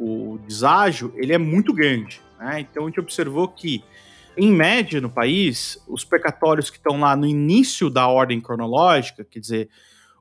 o 0.00 0.38
deságio, 0.48 1.12
ele 1.14 1.34
é 1.34 1.38
muito 1.38 1.74
grande. 1.74 2.22
Né? 2.38 2.60
Então 2.60 2.84
a 2.84 2.86
gente 2.86 3.00
observou 3.00 3.48
que 3.48 3.84
em 4.36 4.52
média, 4.52 5.00
no 5.00 5.10
país, 5.10 5.82
os 5.88 6.04
precatórios 6.04 6.70
que 6.70 6.76
estão 6.76 7.00
lá 7.00 7.16
no 7.16 7.26
início 7.26 7.88
da 7.88 8.06
ordem 8.06 8.40
cronológica, 8.40 9.24
quer 9.24 9.40
dizer, 9.40 9.68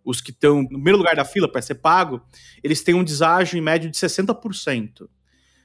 os 0.03 0.22
que 0.22 0.31
estão 0.31 0.62
no 0.62 0.69
primeiro 0.69 0.98
lugar 0.98 1.15
da 1.15 1.25
fila 1.25 1.51
para 1.51 1.62
ser 1.62 1.75
pago, 1.75 2.22
eles 2.63 2.81
têm 2.84 2.95
um 2.95 3.03
deságio 3.03 3.57
em 3.57 3.62
média 3.62 3.89
de 3.89 3.98
60%. 3.98 5.07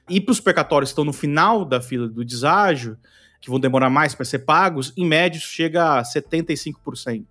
E 0.09 0.19
para 0.19 0.31
os 0.31 0.39
precatórios 0.39 0.89
que 0.89 0.93
estão 0.93 1.05
no 1.05 1.13
final 1.13 1.63
da 1.63 1.79
fila 1.79 2.07
do 2.07 2.25
deságio, 2.25 2.97
que 3.39 3.49
vão 3.49 3.59
demorar 3.59 3.89
mais 3.89 4.13
para 4.13 4.25
ser 4.25 4.39
pagos, 4.39 4.91
em 4.97 5.05
média 5.05 5.37
isso 5.37 5.47
chega 5.47 5.99
a 5.99 6.03
75%. 6.03 7.25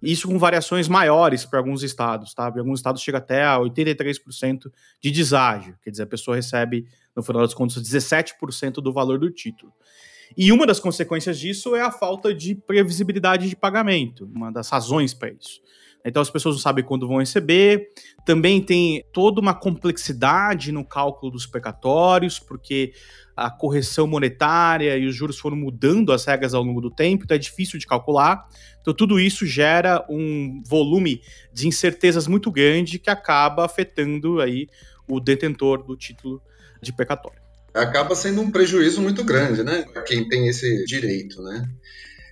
Isso 0.00 0.28
com 0.28 0.38
variações 0.38 0.86
maiores 0.86 1.44
para 1.44 1.58
alguns 1.58 1.82
estados, 1.82 2.32
tá? 2.32 2.52
Em 2.54 2.58
alguns 2.60 2.78
estados 2.78 3.02
chega 3.02 3.18
até 3.18 3.44
a 3.44 3.58
83% 3.58 4.70
de 5.02 5.10
deságio, 5.10 5.76
quer 5.82 5.90
dizer, 5.90 6.04
a 6.04 6.06
pessoa 6.06 6.36
recebe, 6.36 6.86
no 7.16 7.22
final 7.22 7.42
das 7.42 7.52
contas, 7.52 7.82
17% 7.82 8.74
do 8.74 8.92
valor 8.92 9.18
do 9.18 9.30
título. 9.30 9.72
E 10.36 10.52
uma 10.52 10.66
das 10.66 10.80
consequências 10.80 11.38
disso 11.38 11.74
é 11.74 11.80
a 11.80 11.90
falta 11.90 12.34
de 12.34 12.54
previsibilidade 12.54 13.48
de 13.48 13.56
pagamento, 13.56 14.30
uma 14.34 14.50
das 14.52 14.68
razões 14.68 15.14
para 15.14 15.30
isso. 15.30 15.60
Então 16.04 16.22
as 16.22 16.30
pessoas 16.30 16.54
não 16.54 16.60
sabem 16.60 16.84
quando 16.84 17.08
vão 17.08 17.18
receber. 17.18 17.90
Também 18.24 18.62
tem 18.62 19.04
toda 19.12 19.40
uma 19.40 19.54
complexidade 19.54 20.72
no 20.72 20.84
cálculo 20.84 21.32
dos 21.32 21.46
precatórios, 21.46 22.38
porque 22.38 22.92
a 23.36 23.50
correção 23.50 24.06
monetária 24.06 24.96
e 24.96 25.06
os 25.06 25.14
juros 25.14 25.38
foram 25.38 25.56
mudando 25.56 26.12
as 26.12 26.24
regras 26.24 26.54
ao 26.54 26.62
longo 26.62 26.80
do 26.80 26.90
tempo, 26.90 27.24
então 27.24 27.34
é 27.34 27.38
difícil 27.38 27.78
de 27.78 27.86
calcular. 27.86 28.48
Então 28.80 28.92
tudo 28.92 29.20
isso 29.20 29.46
gera 29.46 30.04
um 30.08 30.62
volume 30.66 31.20
de 31.52 31.68
incertezas 31.68 32.26
muito 32.26 32.50
grande 32.50 32.98
que 32.98 33.10
acaba 33.10 33.64
afetando 33.64 34.40
aí 34.40 34.66
o 35.08 35.20
detentor 35.20 35.82
do 35.82 35.96
título 35.96 36.42
de 36.80 36.92
precatório 36.92 37.47
acaba 37.74 38.14
sendo 38.14 38.40
um 38.40 38.50
prejuízo 38.50 39.00
muito 39.00 39.24
grande, 39.24 39.62
né? 39.62 39.84
Para 39.92 40.02
quem 40.02 40.28
tem 40.28 40.48
esse 40.48 40.84
direito, 40.84 41.42
né? 41.42 41.68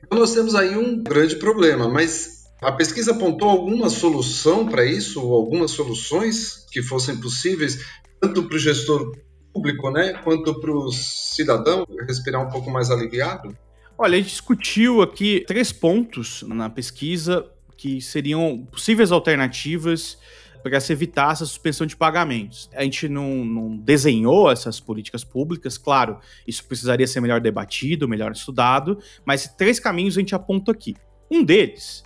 Então 0.05 0.19
nós 0.19 0.33
temos 0.33 0.55
aí 0.55 0.77
um 0.77 1.03
grande 1.03 1.37
problema, 1.37 1.89
mas 1.89 2.45
a 2.63 2.73
pesquisa 2.73 3.13
apontou 3.13 3.49
alguma 3.49 3.91
solução 3.91 4.67
para 4.67 4.85
isso, 4.85 5.23
ou 5.23 5.35
algumas 5.35 5.73
soluções 5.73 6.65
que 6.71 6.83
fossem 6.83 7.17
possíveis, 7.21 7.85
tanto 8.21 8.45
para 8.45 8.57
o 8.57 8.59
gestor 8.59 9.13
público, 9.53 9.91
né, 9.91 10.15
quanto 10.23 10.59
para 10.61 10.71
o 10.71 10.91
cidadão 10.93 11.87
respirar 12.07 12.47
um 12.47 12.51
pouco 12.51 12.71
mais 12.71 12.91
aliviado? 12.91 13.57
Olha, 13.99 14.15
a 14.15 14.19
gente 14.19 14.31
discutiu 14.31 15.01
aqui 15.01 15.45
três 15.47 15.73
pontos 15.73 16.45
na 16.47 16.69
pesquisa 16.69 17.47
que 17.77 18.01
seriam 18.01 18.67
possíveis 18.71 19.11
alternativas 19.11 20.19
para 20.67 20.81
se 20.81 20.93
evitar 20.93 21.33
essa 21.33 21.47
suspensão 21.47 21.87
de 21.87 21.97
pagamentos. 21.97 22.69
A 22.75 22.83
gente 22.83 23.09
não, 23.09 23.45
não, 23.45 23.77
desenhou 23.77 24.51
essas 24.51 24.81
políticas 24.81 25.23
públicas, 25.23 25.79
claro, 25.79 26.19
isso 26.45 26.65
precisaria 26.65 27.07
ser 27.07 27.21
melhor 27.21 27.41
debatido, 27.41 28.09
melhor 28.09 28.33
estudado, 28.33 28.99
mas 29.25 29.47
três 29.57 29.79
caminhos 29.79 30.17
a 30.17 30.21
gente 30.21 30.35
aponta 30.35 30.73
aqui. 30.73 30.97
Um 31.31 31.45
deles 31.45 32.05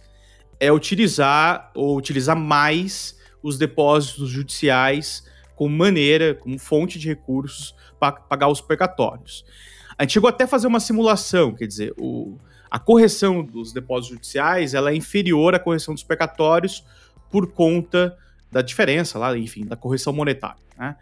é 0.58 0.70
utilizar 0.70 1.70
ou 1.74 1.96
utilizar 1.96 2.36
mais 2.36 3.18
os 3.42 3.56
depósitos 3.56 4.28
judiciais 4.28 5.26
como 5.56 5.74
maneira, 5.74 6.34
como 6.34 6.58
fonte 6.58 6.98
de 6.98 7.08
recursos 7.08 7.74
para 7.98 8.12
pagar 8.12 8.48
os 8.48 8.60
precatórios. 8.60 9.42
A 9.96 10.02
gente 10.02 10.12
chegou 10.12 10.28
até 10.28 10.44
a 10.44 10.48
fazer 10.48 10.66
uma 10.66 10.80
simulação, 10.80 11.54
quer 11.54 11.66
dizer, 11.66 11.94
o, 11.98 12.38
a 12.70 12.78
correção 12.78 13.42
dos 13.42 13.72
depósitos 13.72 14.16
judiciais 14.16 14.74
ela 14.74 14.90
é 14.90 14.94
inferior 14.94 15.54
à 15.54 15.58
correção 15.58 15.94
dos 15.94 16.02
precatórios 16.02 16.84
por 17.30 17.52
conta 17.52 18.16
da 18.50 18.62
diferença 18.62 19.18
lá, 19.18 19.36
enfim, 19.36 19.64
da 19.64 19.76
correção 19.76 20.12
monetária. 20.12 20.62
Né? 20.78 20.96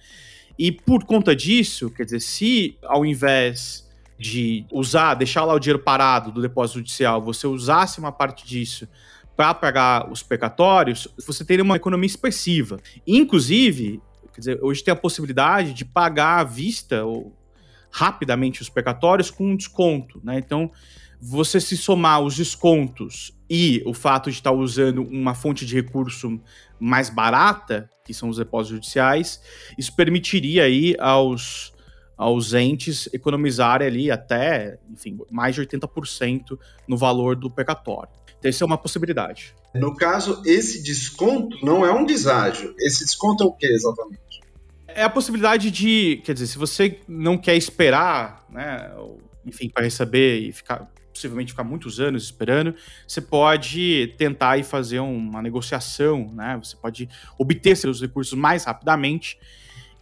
E 0.59 0.73
por 0.73 1.05
conta 1.05 1.35
disso, 1.35 1.91
quer 1.91 2.05
dizer, 2.05 2.21
se 2.21 2.77
ao 2.83 3.07
invés 3.07 3.89
de 4.19 4.67
usar, 4.73 5.15
deixar 5.15 5.45
lá 5.45 5.55
o 5.55 5.59
dinheiro 5.59 5.79
parado 5.79 6.33
do 6.33 6.43
depósito 6.43 6.81
judicial, 6.81 7.23
você 7.23 7.47
usasse 7.47 8.01
uma 8.01 8.11
parte 8.11 8.45
disso 8.45 8.89
para 9.37 9.55
pagar 9.55 10.11
os 10.11 10.21
precatórios, 10.21 11.07
você 11.25 11.45
teria 11.45 11.63
uma 11.63 11.77
economia 11.77 12.07
expressiva. 12.07 12.81
Inclusive, 13.07 14.03
quer 14.35 14.41
dizer, 14.41 14.59
hoje 14.61 14.83
tem 14.83 14.91
a 14.91 14.97
possibilidade 14.97 15.73
de 15.73 15.85
pagar 15.85 16.41
à 16.41 16.45
vista 16.45 17.05
ou 17.05 17.33
rapidamente 17.89 18.61
os 18.61 18.69
precatórios 18.69 19.31
com 19.31 19.53
um 19.53 19.57
desconto, 19.57 20.21
né? 20.25 20.39
Então, 20.39 20.71
você 21.21 21.61
se 21.61 21.77
somar 21.77 22.21
os 22.21 22.37
descontos 22.37 23.33
e 23.51 23.83
o 23.87 23.95
fato 23.95 24.31
de 24.31 24.37
estar 24.37 24.53
usando 24.53 25.03
uma 25.03 25.35
fonte 25.35 25.65
de 25.65 25.75
recurso 25.75 26.41
mais 26.79 27.11
barata, 27.11 27.91
que 28.05 28.15
são 28.15 28.29
os 28.29 28.37
depósitos 28.37 28.77
judiciais, 28.77 29.41
isso 29.77 29.95
permitiria 29.95 30.65
aí 30.65 30.95
aos, 30.99 31.73
aos 32.17 32.55
entes 32.55 33.09
economizarem 33.13 33.87
ali 33.87 34.11
até, 34.11 34.79
enfim, 34.91 35.19
mais 35.31 35.55
de 35.55 35.63
80% 35.63 36.59
no 36.87 36.97
valor 36.97 37.35
do 37.35 37.51
precatório. 37.51 38.13
Então, 38.39 38.49
isso 38.49 38.63
é 38.63 38.67
uma 38.67 38.79
possibilidade. 38.79 39.55
No 39.75 39.95
caso, 39.97 40.41
esse 40.47 40.83
desconto 40.83 41.59
não 41.65 41.85
é 41.85 41.93
um 41.93 42.05
deságio. 42.05 42.75
Esse 42.79 43.05
desconto 43.05 43.43
é 43.43 43.47
o 43.47 43.53
que 43.53 43.67
exatamente? 43.67 44.21
É 44.87 45.03
a 45.03 45.11
possibilidade 45.11 45.71
de, 45.71 46.23
quer 46.25 46.35
dizer, 46.35 46.47
se 46.47 46.59
você 46.59 47.01
não 47.09 47.37
quer 47.37 47.57
esperar, 47.57 48.47
né, 48.51 48.91
enfim, 49.45 49.69
para 49.69 49.85
receber 49.85 50.39
e 50.41 50.53
ficar 50.53 50.89
possivelmente 51.19 51.53
ficar 51.53 51.65
muitos 51.65 51.99
anos 51.99 52.23
esperando, 52.25 52.75
você 53.07 53.21
pode 53.21 54.15
tentar 54.17 54.57
e 54.57 54.63
fazer 54.63 55.01
uma 55.01 55.43
negociação, 55.43 56.33
né? 56.33 56.59
Você 56.63 56.77
pode 56.77 57.09
obter 57.37 57.77
seus 57.77 58.01
recursos 58.01 58.39
mais 58.39 58.65
rapidamente 58.65 59.37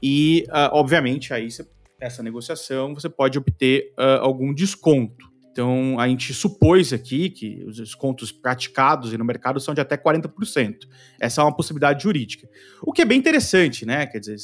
e, 0.02 0.44
uh, 0.48 0.70
obviamente, 0.72 1.32
aí 1.32 1.50
você, 1.50 1.66
essa 1.98 2.22
negociação 2.22 2.94
você 2.94 3.08
pode 3.08 3.38
obter 3.38 3.92
uh, 3.98 4.20
algum 4.20 4.52
desconto. 4.52 5.26
Então, 5.50 5.98
a 5.98 6.06
gente 6.06 6.34
supôs 6.34 6.92
aqui 6.92 7.30
que 7.30 7.64
os 7.66 7.78
descontos 7.78 8.30
praticados 8.30 9.10
no 9.14 9.24
mercado 9.24 9.58
são 9.58 9.72
de 9.72 9.80
até 9.80 9.96
40%. 9.96 10.80
Essa 11.18 11.40
é 11.40 11.44
uma 11.44 11.56
possibilidade 11.56 12.02
jurídica. 12.02 12.46
O 12.82 12.92
que 12.92 13.00
é 13.00 13.06
bem 13.06 13.18
interessante, 13.18 13.86
né? 13.86 14.06
Quer 14.06 14.18
dizer, 14.18 14.36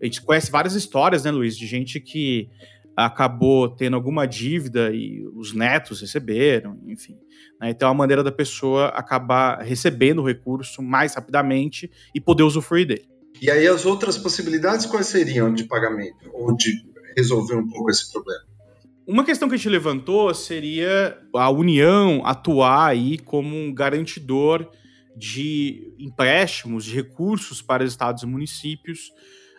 a 0.00 0.04
gente 0.04 0.22
conhece 0.22 0.48
várias 0.48 0.74
histórias, 0.74 1.24
né, 1.24 1.32
Luiz, 1.32 1.58
de 1.58 1.66
gente 1.66 1.98
que 1.98 2.48
acabou 2.96 3.68
tendo 3.68 3.96
alguma 3.96 4.26
dívida 4.26 4.92
e 4.92 5.26
os 5.34 5.52
netos 5.52 6.00
receberam, 6.00 6.78
enfim. 6.86 7.16
Né? 7.60 7.70
Então, 7.70 7.88
a 7.88 7.94
maneira 7.94 8.22
da 8.22 8.32
pessoa 8.32 8.88
acabar 8.88 9.60
recebendo 9.62 10.20
o 10.20 10.26
recurso 10.26 10.82
mais 10.82 11.14
rapidamente 11.14 11.90
e 12.14 12.20
poder 12.20 12.42
usufruir 12.42 12.86
dele. 12.86 13.08
E 13.40 13.50
aí, 13.50 13.66
as 13.66 13.86
outras 13.86 14.18
possibilidades 14.18 14.86
quais 14.86 15.06
seriam 15.06 15.52
de 15.52 15.64
pagamento 15.64 16.30
ou 16.32 16.54
de 16.54 16.70
resolver 17.16 17.56
um 17.56 17.68
pouco 17.68 17.90
esse 17.90 18.10
problema? 18.12 18.42
Uma 19.06 19.24
questão 19.24 19.48
que 19.48 19.54
a 19.54 19.58
gente 19.58 19.68
levantou 19.68 20.32
seria 20.32 21.18
a 21.34 21.50
União 21.50 22.22
atuar 22.24 22.86
aí 22.86 23.18
como 23.18 23.56
um 23.56 23.74
garantidor 23.74 24.70
de 25.16 25.92
empréstimos, 25.98 26.84
de 26.84 26.94
recursos 26.94 27.60
para 27.60 27.84
estados 27.84 28.22
e 28.22 28.26
municípios 28.26 29.10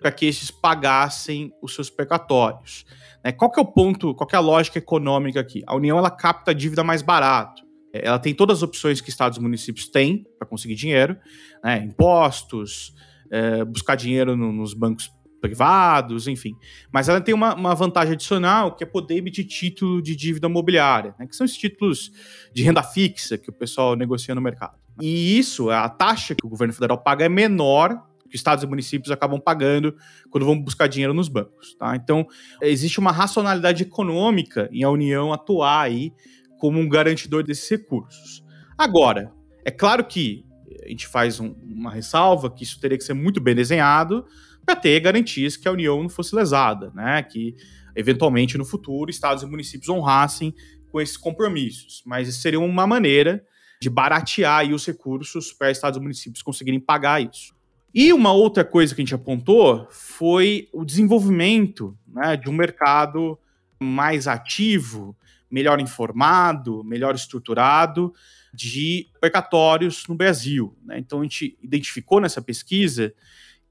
para 0.04 0.12
que 0.12 0.26
esses 0.26 0.52
pagassem 0.52 1.54
os 1.62 1.74
seus 1.74 1.90
precatórios. 1.90 2.86
Né? 3.24 3.32
Qual 3.32 3.50
que 3.50 3.58
é 3.58 3.64
o 3.64 3.66
ponto, 3.66 4.14
qual 4.14 4.28
que 4.28 4.36
é 4.36 4.38
a 4.38 4.42
lógica 4.42 4.78
econômica 4.78 5.40
aqui? 5.40 5.64
A 5.66 5.74
União 5.74 5.98
ela 5.98 6.12
capta 6.12 6.52
a 6.52 6.54
dívida 6.54 6.84
mais 6.84 7.02
barato. 7.02 7.64
É, 7.94 8.06
ela 8.06 8.20
tem 8.20 8.36
todas 8.36 8.58
as 8.58 8.64
opções 8.64 9.00
que 9.00 9.10
estados 9.10 9.38
e 9.38 9.42
municípios 9.42 9.88
têm 9.88 10.28
para 10.38 10.46
conseguir 10.46 10.76
dinheiro, 10.76 11.16
né? 11.64 11.78
impostos, 11.78 12.94
é, 13.32 13.64
buscar 13.64 13.96
dinheiro 13.96 14.36
no, 14.36 14.52
nos 14.52 14.74
bancos 14.74 15.10
privados, 15.40 16.28
enfim. 16.28 16.54
Mas 16.92 17.08
ela 17.08 17.22
tem 17.22 17.34
uma, 17.34 17.56
uma, 17.56 17.74
vantagem 17.74 18.16
adicional, 18.16 18.76
que 18.76 18.84
é 18.84 18.88
poder 18.88 19.16
emitir 19.16 19.48
título 19.48 20.02
de 20.02 20.18
dívida 20.18 20.50
mobiliária, 20.50 21.16
né? 21.18 21.28
que 21.28 21.36
são 21.36 21.46
esses 21.46 21.58
títulos 21.58 22.12
de 22.54 22.62
renda 22.62 22.84
fixa 22.84 23.38
que 23.38 23.50
o 23.50 23.54
pessoal 23.54 23.96
negocia 23.96 24.36
no 24.36 24.42
mercado. 24.42 24.78
E 25.02 25.40
isso, 25.40 25.70
a 25.70 25.88
taxa 25.88 26.36
que 26.36 26.46
o 26.46 26.50
governo 26.50 26.74
federal 26.74 26.98
paga 26.98 27.24
é 27.24 27.30
menor 27.30 28.12
que 28.34 28.38
estados 28.38 28.64
e 28.64 28.68
municípios 28.68 29.12
acabam 29.12 29.40
pagando 29.40 29.96
quando 30.32 30.44
vão 30.44 30.60
buscar 30.60 30.88
dinheiro 30.88 31.14
nos 31.14 31.28
bancos. 31.30 31.76
Tá? 31.76 31.96
Então, 31.96 32.26
existe 32.64 33.00
uma 33.00 33.12
racionalidade 33.12 33.84
econômica 33.84 34.68
em 34.72 34.82
a 34.82 34.90
União 34.90 35.32
atuar 35.32 35.82
aí 35.82 36.12
como 36.58 36.80
um 36.80 36.90
garantidor 36.90 37.44
desses 37.44 37.70
recursos. 37.70 38.44
Agora, 38.76 39.32
é 39.64 39.70
claro 39.70 40.04
que 40.04 40.44
a 40.84 40.90
gente 40.90 41.08
faz 41.08 41.40
um, 41.40 41.54
uma 41.64 41.92
ressalva 41.92 42.50
que 42.50 42.64
isso 42.64 42.80
teria 42.80 42.98
que 42.98 43.04
ser 43.04 43.14
muito 43.14 43.40
bem 43.40 43.54
desenhado 43.54 44.26
para 44.66 44.76
ter 44.76 45.00
garantias 45.00 45.56
que 45.56 45.68
a 45.68 45.72
União 45.72 46.02
não 46.02 46.10
fosse 46.10 46.36
lesada, 46.36 46.92
né? 46.96 47.22
Que 47.22 47.56
eventualmente 47.96 48.58
no 48.58 48.66
futuro 48.66 49.12
estados 49.12 49.44
e 49.44 49.46
municípios 49.46 49.90
honrassem 49.90 50.56
com 50.92 51.00
esses 51.00 51.18
compromissos. 51.18 52.02
Mas 52.04 52.28
isso 52.28 52.42
seria 52.42 52.60
uma 52.60 52.88
maneira 52.88 53.46
de 53.80 53.92
baratear 53.92 54.68
os 54.74 54.88
recursos 54.88 55.54
para 55.54 55.70
estados 55.70 56.00
e 56.00 56.02
municípios 56.02 56.42
conseguirem 56.42 56.80
pagar 56.80 57.22
isso. 57.22 57.54
E 57.94 58.12
uma 58.12 58.32
outra 58.32 58.66
coisa 58.66 58.96
que 58.96 59.02
a 59.02 59.04
gente 59.04 59.14
apontou 59.14 59.88
foi 59.92 60.68
o 60.74 60.84
desenvolvimento 60.84 61.96
né, 62.08 62.36
de 62.36 62.50
um 62.50 62.54
mercado 62.54 63.38
mais 63.80 64.28
ativo, 64.28 65.16
melhor 65.50 65.80
informado, 65.80 66.84
melhor 66.84 67.14
estruturado 67.14 68.12
de 68.52 69.08
precatórios 69.20 70.08
no 70.08 70.16
Brasil. 70.16 70.76
Né? 70.84 70.98
Então 70.98 71.20
a 71.20 71.24
gente 71.24 71.56
identificou 71.62 72.20
nessa 72.20 72.42
pesquisa 72.42 73.14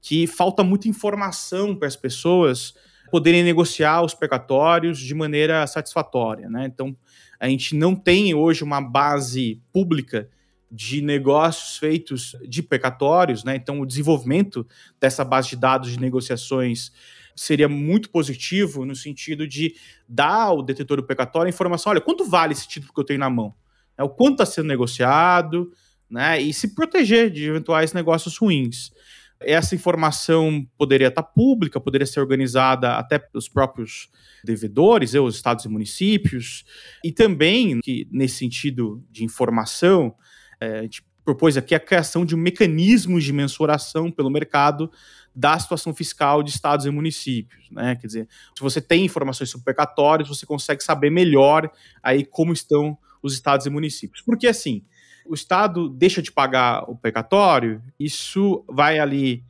que 0.01 0.25
falta 0.25 0.63
muita 0.63 0.87
informação 0.87 1.75
para 1.75 1.87
as 1.87 1.95
pessoas 1.97 2.73
poderem 3.11 3.43
negociar 3.43 4.01
os 4.03 4.13
precatórios 4.13 4.99
de 4.99 5.13
maneira 5.13 5.67
satisfatória. 5.67 6.49
Né? 6.49 6.65
Então 6.65 6.95
a 7.39 7.49
gente 7.49 7.75
não 7.75 7.93
tem 7.93 8.33
hoje 8.33 8.63
uma 8.63 8.79
base 8.79 9.61
pública 9.73 10.29
de 10.75 11.03
negócios 11.03 11.77
feitos 11.77 12.35
de 12.47 12.63
precatórios, 12.63 13.43
né? 13.43 13.55
Então, 13.55 13.79
o 13.79 13.85
desenvolvimento 13.85 14.65
dessa 14.99 15.23
base 15.23 15.49
de 15.49 15.55
dados 15.55 15.91
de 15.91 15.99
negociações 15.99 16.91
seria 17.35 17.69
muito 17.69 18.09
positivo 18.09 18.83
no 18.83 18.95
sentido 18.95 19.47
de 19.47 19.75
dar 20.09 20.45
ao 20.45 20.63
detetor 20.63 20.97
do 20.97 21.05
precatório 21.05 21.45
a 21.45 21.53
informação: 21.53 21.91
olha, 21.91 22.01
quanto 22.01 22.25
vale 22.25 22.53
esse 22.53 22.67
título 22.67 22.91
que 22.91 22.99
eu 22.99 23.03
tenho 23.03 23.19
na 23.19 23.29
mão? 23.29 23.53
É, 23.95 24.01
o 24.01 24.09
quanto 24.09 24.41
está 24.41 24.47
sendo 24.47 24.67
negociado, 24.67 25.71
né? 26.09 26.41
E 26.41 26.51
se 26.51 26.73
proteger 26.73 27.29
de 27.29 27.43
eventuais 27.45 27.93
negócios 27.93 28.35
ruins. 28.35 28.91
Essa 29.39 29.75
informação 29.75 30.65
poderia 30.75 31.09
estar 31.09 31.21
pública, 31.21 31.79
poderia 31.79 32.07
ser 32.07 32.19
organizada 32.19 32.95
até 32.95 33.19
pelos 33.19 33.47
próprios 33.47 34.09
devedores, 34.43 35.13
os 35.13 35.35
estados 35.35 35.65
e 35.65 35.69
municípios, 35.69 36.63
e 37.03 37.11
também, 37.11 37.79
que 37.81 38.07
nesse 38.09 38.37
sentido 38.37 39.03
de 39.11 39.25
informação, 39.25 40.15
é, 40.59 40.79
a 40.79 40.81
gente 40.83 41.03
propôs 41.23 41.55
aqui 41.55 41.73
a 41.73 41.79
criação 41.79 42.25
de 42.25 42.35
um 42.35 42.37
mecanismo 42.37 43.19
de 43.19 43.31
mensuração 43.31 44.11
pelo 44.11 44.29
mercado 44.29 44.91
da 45.35 45.57
situação 45.57 45.93
fiscal 45.93 46.43
de 46.43 46.51
estados 46.51 46.85
e 46.85 46.91
municípios, 46.91 47.69
né? 47.71 47.95
Quer 47.95 48.07
dizer, 48.07 48.27
se 48.55 48.61
você 48.61 48.81
tem 48.81 49.05
informações 49.05 49.49
sobre 49.49 49.65
precatórios, 49.65 50.29
você 50.29 50.45
consegue 50.45 50.83
saber 50.83 51.09
melhor 51.09 51.71
aí 52.03 52.25
como 52.25 52.53
estão 52.53 52.97
os 53.21 53.33
estados 53.33 53.65
e 53.65 53.69
municípios. 53.69 54.21
Porque 54.21 54.47
assim, 54.47 54.83
o 55.25 55.33
estado 55.33 55.89
deixa 55.89 56.21
de 56.21 56.31
pagar 56.31 56.83
o 56.89 56.95
precatório, 56.95 57.81
isso 57.99 58.63
vai 58.67 58.99
ali 58.99 59.43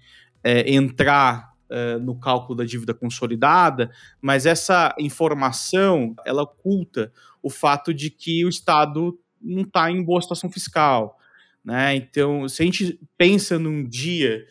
é, 0.44 0.74
entrar 0.74 1.54
é, 1.70 1.98
no 1.98 2.16
cálculo 2.16 2.56
da 2.56 2.64
dívida 2.64 2.94
consolidada, 2.94 3.92
mas 4.22 4.46
essa 4.46 4.94
informação 5.00 6.14
ela 6.26 6.44
oculta 6.44 7.12
o 7.42 7.50
fato 7.50 7.94
de 7.94 8.10
que 8.10 8.46
o 8.46 8.50
estado 8.50 9.20
não 9.44 9.64
está 9.64 9.92
em 9.92 10.02
boa 10.02 10.22
situação 10.22 10.50
fiscal. 10.50 11.20
Né? 11.64 11.96
Então, 11.96 12.48
se 12.48 12.62
a 12.62 12.66
gente 12.66 13.00
pensa 13.18 13.58
num 13.58 13.84
dia 13.84 14.46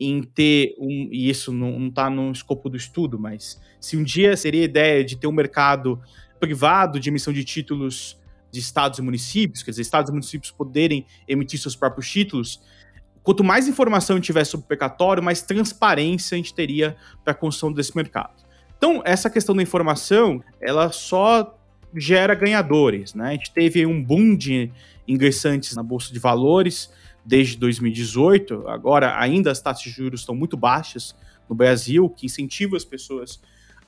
em 0.00 0.22
ter 0.22 0.76
um, 0.78 1.08
e 1.10 1.28
isso 1.28 1.52
não 1.52 1.88
está 1.88 2.08
no 2.08 2.30
escopo 2.30 2.68
do 2.68 2.76
estudo, 2.76 3.18
mas 3.18 3.60
se 3.80 3.96
um 3.96 4.02
dia 4.02 4.36
seria 4.36 4.62
a 4.62 4.64
ideia 4.64 5.04
de 5.04 5.16
ter 5.16 5.26
um 5.26 5.32
mercado 5.32 6.00
privado 6.38 7.00
de 7.00 7.08
emissão 7.08 7.32
de 7.32 7.44
títulos 7.44 8.16
de 8.50 8.60
estados 8.60 8.98
e 8.98 9.02
municípios, 9.02 9.62
quer 9.62 9.72
dizer, 9.72 9.82
estados 9.82 10.08
e 10.08 10.12
municípios 10.12 10.50
poderem 10.50 11.04
emitir 11.26 11.58
seus 11.58 11.74
próprios 11.74 12.10
títulos, 12.10 12.62
quanto 13.22 13.44
mais 13.44 13.68
informação 13.68 14.20
tiver 14.20 14.44
sobre 14.44 14.64
o 14.64 14.68
precatório, 14.68 15.22
mais 15.22 15.42
transparência 15.42 16.34
a 16.34 16.38
gente 16.38 16.54
teria 16.54 16.96
para 17.24 17.32
a 17.32 17.36
construção 17.36 17.72
desse 17.72 17.94
mercado. 17.94 18.42
Então, 18.76 19.02
essa 19.04 19.28
questão 19.28 19.54
da 19.54 19.62
informação, 19.62 20.42
ela 20.60 20.92
só 20.92 21.57
gera 21.94 22.34
ganhadores, 22.34 23.14
né? 23.14 23.28
A 23.28 23.32
gente 23.32 23.50
teve 23.52 23.84
um 23.86 24.02
boom 24.02 24.36
de 24.36 24.70
ingressantes 25.06 25.74
na 25.74 25.82
bolsa 25.82 26.12
de 26.12 26.18
valores 26.18 26.90
desde 27.24 27.56
2018. 27.56 28.68
Agora, 28.68 29.18
ainda 29.18 29.50
as 29.50 29.60
taxas 29.60 29.84
de 29.84 29.90
juros 29.90 30.20
estão 30.20 30.34
muito 30.34 30.56
baixas 30.56 31.14
no 31.48 31.54
Brasil, 31.54 32.08
que 32.08 32.26
incentiva 32.26 32.76
as 32.76 32.84
pessoas 32.84 33.40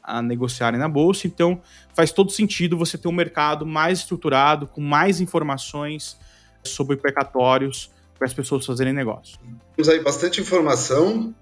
a 0.03 0.23
negociarem 0.23 0.79
na 0.79 0.89
bolsa. 0.89 1.27
Então, 1.27 1.61
faz 1.95 2.11
todo 2.11 2.31
sentido 2.31 2.77
você 2.77 2.97
ter 2.97 3.09
um 3.09 3.13
mercado 3.13 3.67
mais 3.67 4.01
estruturado, 4.01 4.67
com 4.67 4.81
mais 4.81 5.21
informações 5.21 6.19
sobre 6.65 6.97
precatórios 6.97 7.91
para 8.19 8.27
as 8.27 8.35
pessoas 8.35 8.67
fazerem 8.67 8.93
negócio. 8.93 9.39
Temos 9.77 9.89
aí 9.89 10.03
bastante 10.03 10.41
informação 10.41 11.35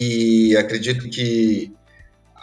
e 0.00 0.56
acredito 0.56 1.08
que 1.10 1.72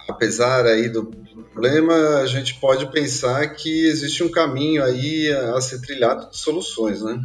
apesar 0.07 0.65
aí 0.65 0.89
do 0.89 1.05
problema, 1.51 1.93
a 2.19 2.25
gente 2.25 2.55
pode 2.55 2.91
pensar 2.91 3.47
que 3.49 3.85
existe 3.87 4.23
um 4.23 4.29
caminho 4.29 4.83
aí 4.83 5.31
a 5.31 5.59
ser 5.61 5.79
trilhado 5.81 6.29
de 6.29 6.37
soluções, 6.37 7.01
né? 7.01 7.21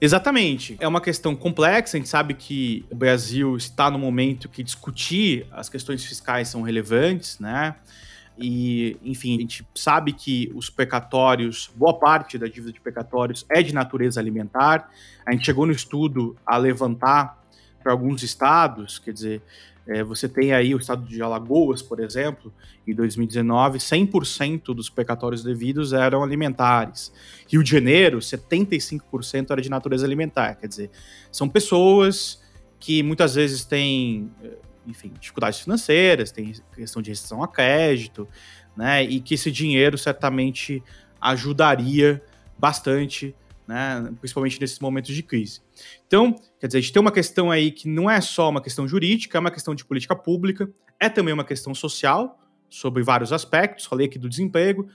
Exatamente. 0.00 0.76
É 0.80 0.88
uma 0.88 1.00
questão 1.00 1.36
complexa. 1.36 1.96
A 1.96 2.00
gente 2.00 2.08
sabe 2.08 2.34
que 2.34 2.84
o 2.90 2.94
Brasil 2.94 3.56
está 3.56 3.88
no 3.88 3.98
momento 3.98 4.48
que 4.48 4.62
discutir 4.62 5.46
as 5.52 5.68
questões 5.68 6.04
fiscais 6.04 6.48
são 6.48 6.62
relevantes, 6.62 7.38
né? 7.38 7.76
E, 8.36 8.96
enfim, 9.04 9.36
a 9.36 9.40
gente 9.40 9.64
sabe 9.74 10.12
que 10.12 10.50
os 10.54 10.68
pecatórios, 10.68 11.70
boa 11.76 11.96
parte 11.96 12.36
da 12.36 12.46
dívida 12.46 12.72
de 12.72 12.80
pecatórios 12.80 13.46
é 13.48 13.62
de 13.62 13.72
natureza 13.72 14.18
alimentar. 14.18 14.90
A 15.24 15.32
gente 15.32 15.44
chegou 15.44 15.66
no 15.66 15.72
estudo 15.72 16.36
a 16.44 16.56
levantar 16.56 17.40
para 17.82 17.92
alguns 17.92 18.22
estados, 18.22 18.98
quer 18.98 19.12
dizer, 19.12 19.42
é, 19.86 20.02
você 20.02 20.28
tem 20.28 20.52
aí 20.52 20.74
o 20.74 20.78
estado 20.78 21.04
de 21.04 21.20
Alagoas, 21.20 21.82
por 21.82 21.98
exemplo, 21.98 22.52
em 22.86 22.94
2019, 22.94 23.78
100% 23.78 24.74
dos 24.74 24.88
pecatórios 24.88 25.42
devidos 25.42 25.92
eram 25.92 26.22
alimentares. 26.22 27.12
Rio 27.48 27.62
de 27.62 27.70
Janeiro, 27.70 28.18
75% 28.18 29.50
era 29.50 29.60
de 29.60 29.68
natureza 29.68 30.06
alimentar. 30.06 30.54
Quer 30.54 30.68
dizer, 30.68 30.90
são 31.32 31.48
pessoas 31.48 32.40
que 32.78 33.02
muitas 33.02 33.34
vezes 33.34 33.64
têm, 33.64 34.30
eh, 34.42 34.56
enfim, 34.86 35.12
dificuldades 35.20 35.60
financeiras, 35.60 36.30
tem 36.30 36.52
questão 36.74 37.02
de 37.02 37.10
restrição 37.10 37.42
a 37.42 37.48
crédito, 37.48 38.28
né? 38.76 39.02
E 39.02 39.20
que 39.20 39.34
esse 39.34 39.50
dinheiro 39.50 39.98
certamente 39.98 40.82
ajudaria 41.20 42.22
bastante 42.58 43.34
né, 43.66 44.12
principalmente 44.20 44.60
nesses 44.60 44.78
momentos 44.78 45.14
de 45.14 45.22
crise. 45.22 45.60
Então, 46.06 46.34
quer 46.60 46.66
dizer, 46.66 46.78
a 46.78 46.80
gente 46.80 46.92
tem 46.92 47.00
uma 47.00 47.12
questão 47.12 47.50
aí 47.50 47.70
que 47.70 47.88
não 47.88 48.10
é 48.10 48.20
só 48.20 48.48
uma 48.48 48.60
questão 48.60 48.86
jurídica, 48.86 49.38
é 49.38 49.40
uma 49.40 49.50
questão 49.50 49.74
de 49.74 49.84
política 49.84 50.14
pública, 50.16 50.70
é 50.98 51.08
também 51.08 51.32
uma 51.32 51.44
questão 51.44 51.74
social, 51.74 52.38
sobre 52.68 53.02
vários 53.02 53.32
aspectos, 53.32 53.84
falei 53.84 54.06
aqui 54.06 54.18
do 54.18 54.28
desemprego, 54.28 54.88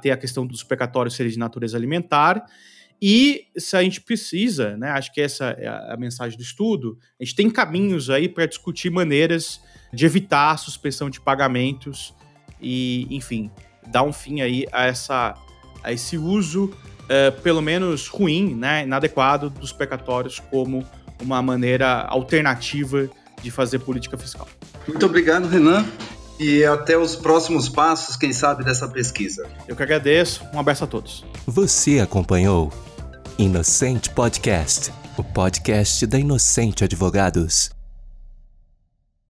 tem 0.00 0.12
a 0.12 0.16
questão 0.16 0.46
dos 0.46 0.62
precatórios 0.62 1.14
serem 1.14 1.32
de 1.32 1.38
natureza 1.38 1.76
alimentar, 1.76 2.46
e 3.04 3.48
se 3.56 3.76
a 3.76 3.82
gente 3.82 4.00
precisa, 4.00 4.76
né, 4.76 4.90
acho 4.90 5.12
que 5.12 5.20
essa 5.20 5.46
é 5.58 5.66
a 5.66 5.96
mensagem 5.98 6.38
do 6.38 6.42
estudo, 6.44 6.96
a 7.20 7.24
gente 7.24 7.34
tem 7.34 7.50
caminhos 7.50 8.08
aí 8.08 8.28
para 8.28 8.46
discutir 8.46 8.90
maneiras 8.90 9.60
de 9.92 10.06
evitar 10.06 10.52
a 10.52 10.56
suspensão 10.56 11.10
de 11.10 11.20
pagamentos 11.20 12.14
e, 12.60 13.08
enfim, 13.10 13.50
dar 13.88 14.04
um 14.04 14.12
fim 14.12 14.40
aí 14.40 14.68
a, 14.70 14.86
essa, 14.86 15.34
a 15.82 15.92
esse 15.92 16.16
uso 16.16 16.72
uh, 17.04 17.40
pelo 17.42 17.60
menos 17.60 18.08
ruim, 18.08 18.54
né, 18.54 18.84
inadequado 18.84 19.50
dos 19.50 19.72
precatórios 19.72 20.40
como 20.50 20.84
uma 21.20 21.40
maneira 21.40 22.02
alternativa 22.02 23.08
de 23.42 23.50
fazer 23.50 23.78
política 23.80 24.16
fiscal. 24.18 24.48
Muito 24.86 25.04
obrigado, 25.06 25.48
Renan. 25.48 25.84
E 26.38 26.64
até 26.64 26.98
os 26.98 27.14
próximos 27.14 27.68
passos, 27.68 28.16
quem 28.16 28.32
sabe, 28.32 28.64
dessa 28.64 28.88
pesquisa. 28.88 29.46
Eu 29.68 29.76
que 29.76 29.82
agradeço. 29.82 30.42
Um 30.52 30.58
abraço 30.58 30.82
a 30.82 30.86
todos. 30.86 31.24
Você 31.46 32.00
acompanhou 32.00 32.72
Inocente 33.38 34.10
Podcast, 34.10 34.92
o 35.16 35.22
podcast 35.22 36.06
da 36.06 36.18
Inocente 36.18 36.84
Advogados. 36.84 37.70